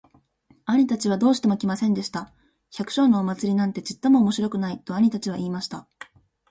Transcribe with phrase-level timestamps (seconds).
[0.65, 2.33] 兄たちはどうしても来ませんでした。
[2.75, 5.87] 「百姓のお祭なんてちっとも面白くない。」と兄たちは言いました。